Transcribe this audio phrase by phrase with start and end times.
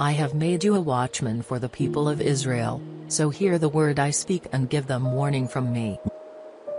[0.00, 3.98] I have made you a watchman for the people of Israel, so hear the word
[3.98, 6.00] I speak and give them warning from me.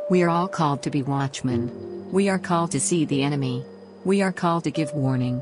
[0.10, 2.12] We are all called to be watchmen.
[2.12, 3.64] We are called to see the enemy.
[4.06, 5.40] We are called to give warning.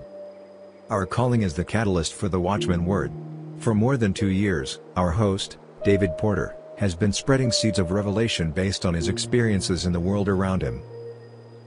[0.90, 3.14] Our calling is the catalyst for the Watchman Word.
[3.60, 5.56] For more than two years, our host,
[5.86, 10.28] David Porter, has been spreading seeds of revelation based on his experiences in the world
[10.28, 10.82] around him.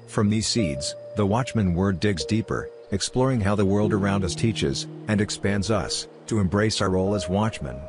[0.09, 4.87] From these seeds, the Watchman Word digs deeper, exploring how the world around us teaches,
[5.09, 7.81] and expands us, to embrace our role as watchmen.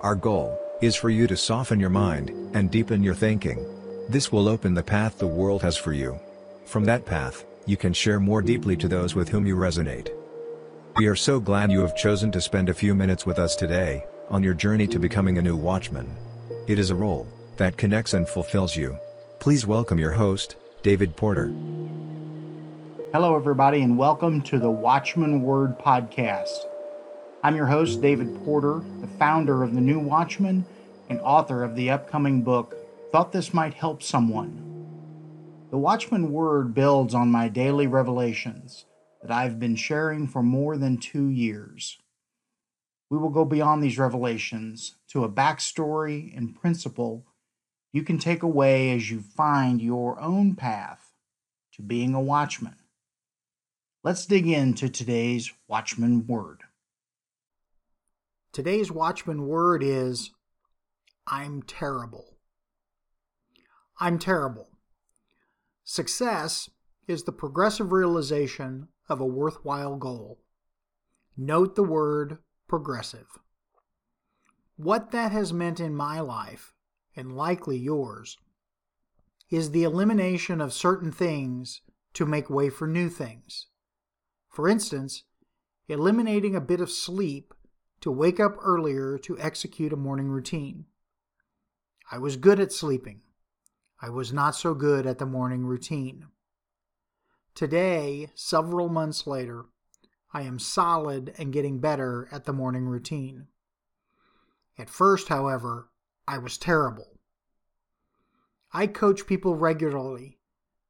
[0.00, 3.64] Our goal, is for you to soften your mind, and deepen your thinking.
[4.08, 6.18] This will open the path the world has for you.
[6.64, 10.10] From that path, you can share more deeply to those with whom you resonate.
[10.96, 14.04] We are so glad you have chosen to spend a few minutes with us today,
[14.30, 16.08] on your journey to becoming a new watchman.
[16.66, 17.26] It is a role,
[17.58, 18.98] that connects and fulfills you.
[19.38, 21.52] Please welcome your host, David Porter.
[23.16, 26.66] Hello, everybody, and welcome to the Watchman Word Podcast.
[27.42, 30.66] I'm your host, David Porter, the founder of The New Watchman
[31.08, 32.76] and author of the upcoming book,
[33.10, 34.62] Thought This Might Help Someone.
[35.70, 38.84] The Watchman Word builds on my daily revelations
[39.22, 41.96] that I've been sharing for more than two years.
[43.08, 47.24] We will go beyond these revelations to a backstory and principle
[47.94, 51.14] you can take away as you find your own path
[51.72, 52.76] to being a watchman.
[54.06, 56.60] Let's dig into today's Watchman word.
[58.52, 60.30] Today's Watchman word is
[61.26, 62.36] I'm terrible.
[63.98, 64.68] I'm terrible.
[65.82, 66.70] Success
[67.08, 70.38] is the progressive realization of a worthwhile goal.
[71.36, 73.26] Note the word progressive.
[74.76, 76.74] What that has meant in my life,
[77.16, 78.38] and likely yours,
[79.50, 81.80] is the elimination of certain things
[82.14, 83.66] to make way for new things.
[84.56, 85.24] For instance,
[85.86, 87.52] eliminating a bit of sleep
[88.00, 90.86] to wake up earlier to execute a morning routine.
[92.10, 93.20] I was good at sleeping.
[94.00, 96.28] I was not so good at the morning routine.
[97.54, 99.66] Today, several months later,
[100.32, 103.48] I am solid and getting better at the morning routine.
[104.78, 105.90] At first, however,
[106.26, 107.18] I was terrible.
[108.72, 110.38] I coach people regularly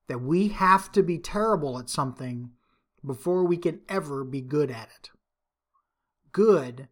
[0.06, 2.53] that we have to be terrible at something
[3.05, 5.11] before we can ever be good at it.
[6.33, 6.89] Good,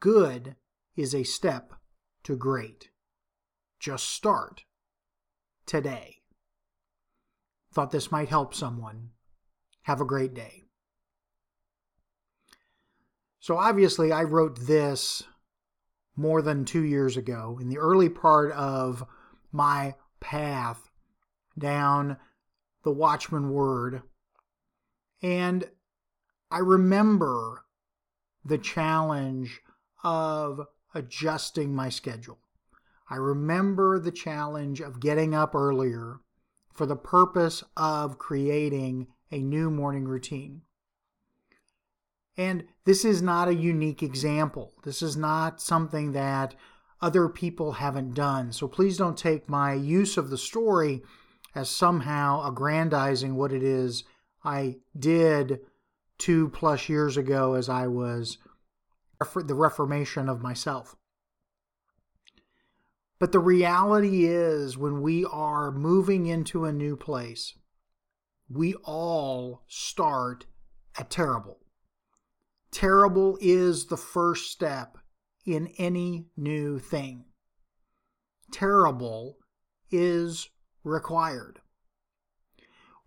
[0.00, 0.56] good
[0.96, 1.72] is a step
[2.24, 2.90] to great.
[3.80, 4.64] Just start
[5.66, 6.16] today.
[7.72, 9.10] Thought this might help someone.
[9.82, 10.62] Have a great day.
[13.40, 15.24] So, obviously, I wrote this
[16.14, 19.04] more than two years ago in the early part of
[19.50, 20.90] my path
[21.58, 22.18] down
[22.84, 24.02] the Watchman Word
[25.22, 25.70] and
[26.50, 27.64] I remember
[28.44, 29.60] the challenge
[30.02, 32.38] of adjusting my schedule.
[33.08, 36.20] I remember the challenge of getting up earlier
[36.72, 40.62] for the purpose of creating a new morning routine.
[42.36, 44.72] And this is not a unique example.
[44.82, 46.54] This is not something that
[47.00, 48.52] other people haven't done.
[48.52, 51.02] So please don't take my use of the story
[51.54, 54.04] as somehow aggrandizing what it is
[54.44, 55.60] I did
[56.18, 58.38] two plus years ago as I was
[59.34, 60.96] the reformation of myself.
[63.18, 67.54] But the reality is, when we are moving into a new place,
[68.50, 70.46] we all start
[70.98, 71.60] at terrible.
[72.72, 74.98] Terrible is the first step
[75.46, 77.24] in any new thing.
[78.50, 79.38] Terrible
[79.90, 80.48] is
[80.82, 81.61] required.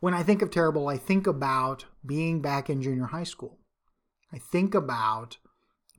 [0.06, 3.58] When I think of terrible, I think about being back in junior high school.
[4.32, 5.38] I think about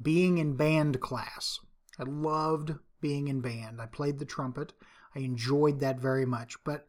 [0.00, 1.58] being in band class.
[1.98, 3.80] I loved being in band.
[3.80, 4.74] I played the trumpet.
[5.16, 6.54] I enjoyed that very much.
[6.62, 6.86] But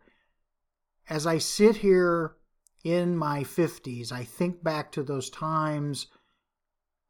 [1.10, 2.36] as I sit here
[2.84, 6.06] in my 50s, I think back to those times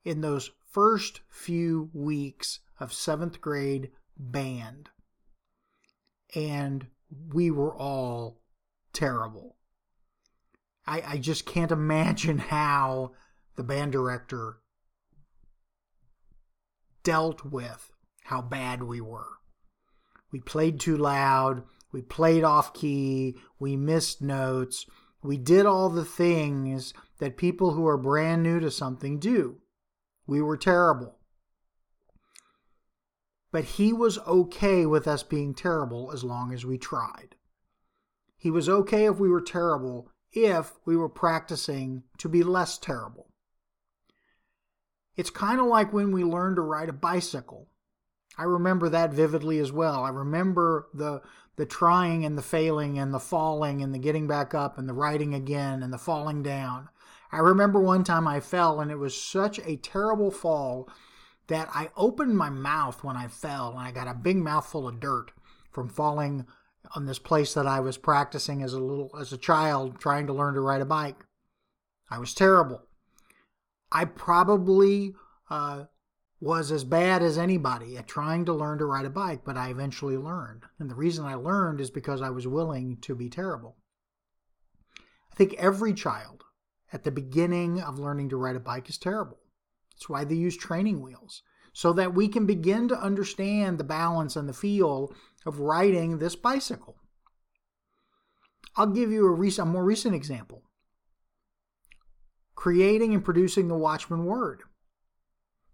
[0.05, 4.87] in those first few weeks of seventh grade band.
[6.33, 6.87] And
[7.33, 8.39] we were all
[8.93, 9.57] terrible.
[10.87, 13.11] I, I just can't imagine how
[13.55, 14.57] the band director
[17.03, 17.91] dealt with
[18.25, 19.37] how bad we were.
[20.31, 24.85] We played too loud, we played off key, we missed notes,
[25.23, 29.57] we did all the things that people who are brand new to something do.
[30.27, 31.17] We were terrible.
[33.51, 37.35] But he was okay with us being terrible as long as we tried.
[38.37, 43.27] He was okay if we were terrible if we were practicing to be less terrible.
[45.15, 47.69] It's kind of like when we learn to ride a bicycle.
[48.37, 50.03] I remember that vividly as well.
[50.03, 51.21] I remember the
[51.55, 54.93] the trying and the failing and the falling and the getting back up and the
[54.93, 56.87] riding again and the falling down.
[57.31, 60.87] I remember one time I fell and it was such a terrible fall
[61.47, 64.99] that I opened my mouth when I fell and I got a big mouthful of
[64.99, 65.31] dirt
[65.71, 66.45] from falling
[66.95, 70.33] on this place that I was practicing as a little as a child trying to
[70.33, 71.25] learn to ride a bike.
[72.09, 72.83] I was terrible.
[73.91, 75.13] I probably
[75.49, 75.85] uh,
[76.39, 79.69] was as bad as anybody at trying to learn to ride a bike, but I
[79.69, 80.63] eventually learned.
[80.79, 83.77] And the reason I learned is because I was willing to be terrible.
[85.31, 86.43] I think every child
[86.93, 89.39] at the beginning of learning to ride a bike is terrible.
[89.93, 91.41] That's why they use training wheels,
[91.73, 95.13] so that we can begin to understand the balance and the feel
[95.47, 96.97] of riding this bicycle.
[98.75, 100.63] I'll give you a, a more recent example
[102.55, 104.63] creating and producing the Watchman Word.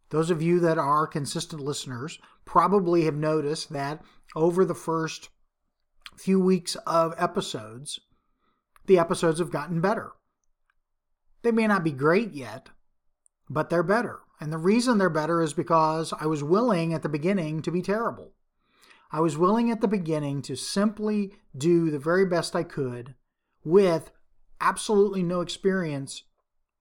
[0.09, 4.03] Those of you that are consistent listeners probably have noticed that
[4.35, 5.29] over the first
[6.17, 7.99] few weeks of episodes,
[8.85, 10.11] the episodes have gotten better.
[11.41, 12.69] They may not be great yet,
[13.49, 14.19] but they're better.
[14.39, 17.81] And the reason they're better is because I was willing at the beginning to be
[17.81, 18.33] terrible.
[19.13, 23.13] I was willing at the beginning to simply do the very best I could
[23.63, 24.10] with
[24.60, 26.24] absolutely no experience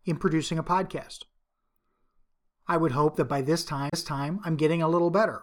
[0.06, 1.24] in producing a podcast.
[2.66, 5.42] I would hope that by this time, this time I'm getting a little better.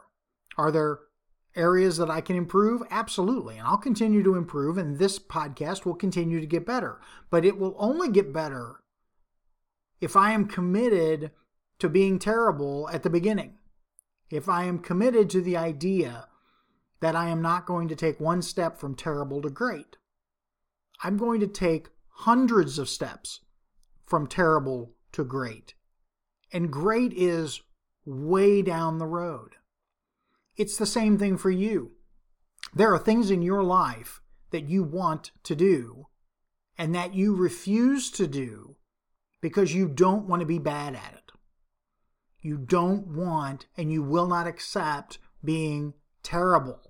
[0.57, 1.01] Are there
[1.55, 2.81] areas that I can improve?
[2.89, 3.59] Absolutely.
[3.59, 6.99] And I'll continue to improve, and this podcast will continue to get better.
[7.29, 8.81] But it will only get better
[10.01, 11.29] if I am committed
[11.77, 13.59] to being terrible at the beginning.
[14.31, 16.25] If I am committed to the idea
[17.01, 19.97] that I am not going to take one step from terrible to great.
[21.03, 23.41] I'm going to take hundreds of steps
[24.05, 25.75] from terrible to great
[26.51, 27.61] and great is
[28.05, 29.55] way down the road.
[30.57, 31.91] It's the same thing for you.
[32.73, 34.21] There are things in your life
[34.51, 36.07] that you want to do
[36.77, 38.75] and that you refuse to do
[39.41, 41.31] because you don't want to be bad at it.
[42.41, 45.93] You don't want and you will not accept being
[46.23, 46.88] terrible.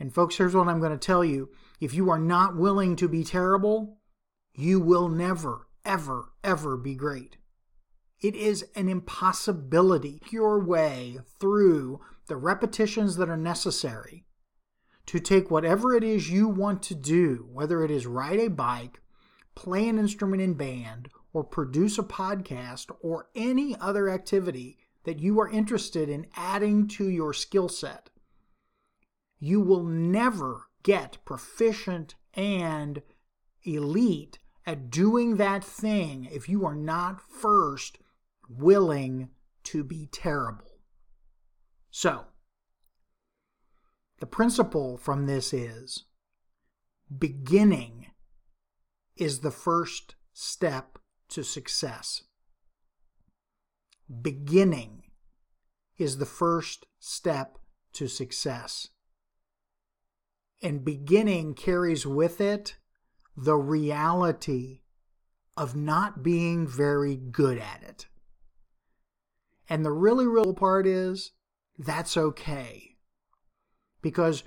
[0.00, 1.50] And, folks, here's what I'm going to tell you
[1.80, 3.98] if you are not willing to be terrible,
[4.54, 7.36] you will never, ever, ever be great.
[8.20, 14.24] It is an impossibility your way through the repetitions that are necessary
[15.06, 19.00] to take whatever it is you want to do, whether it is ride a bike,
[19.54, 25.40] play an instrument in band, or produce a podcast, or any other activity that you
[25.40, 28.10] are interested in adding to your skill set.
[29.38, 33.02] You will never get proficient and
[33.64, 37.98] elite at doing that thing if you are not first
[38.48, 39.30] willing
[39.64, 40.80] to be terrible.
[41.90, 42.26] So,
[44.18, 46.04] the principle from this is
[47.16, 48.06] beginning
[49.16, 50.98] is the first step
[51.28, 52.22] to success.
[54.22, 55.04] Beginning
[55.98, 57.58] is the first step
[57.92, 58.88] to success.
[60.60, 62.76] And beginning carries with it
[63.36, 64.80] the reality
[65.56, 68.06] of not being very good at it.
[69.68, 71.32] And the really real part is
[71.78, 72.96] that's okay.
[74.02, 74.42] Because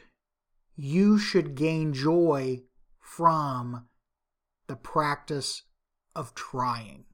[0.76, 2.64] you should gain joy
[3.00, 3.88] from
[4.68, 5.64] the practice
[6.16, 7.06] of trying.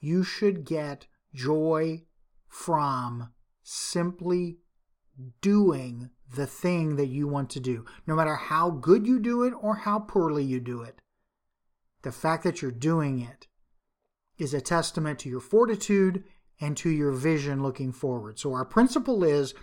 [0.00, 2.04] You should get joy
[2.48, 3.32] from
[3.62, 4.58] simply
[5.40, 9.54] doing the thing that you want to do, no matter how good you do it
[9.60, 11.00] or how poorly you do it.
[12.02, 13.46] The fact that you're doing it
[14.38, 16.24] is a testament to your fortitude
[16.60, 18.38] and to your vision looking forward.
[18.38, 19.54] So, our principle is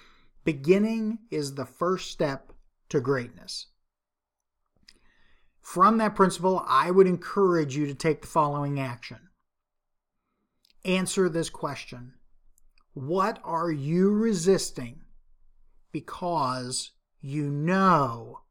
[0.44, 2.54] beginning is the first step
[2.90, 3.68] to greatness.
[5.62, 9.30] From that principle, I would encourage you to take the following action.
[10.84, 12.14] Answer this question
[12.94, 15.03] What are you resisting
[15.94, 18.42] because you know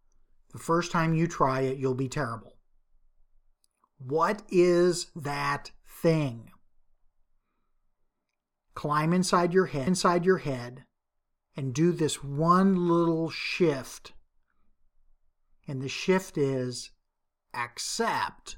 [0.53, 2.57] the first time you try it, you'll be terrible?
[3.99, 6.53] What is that thing?
[8.75, 10.85] climb inside your head, inside your head,
[11.57, 14.13] and do this one little shift.
[15.69, 16.91] And the shift is
[17.55, 18.57] accept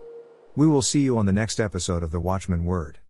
[0.57, 2.97] We will see you on the next episode of The Watchman Word.